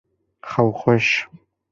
[0.49, 1.07] Xew xweş!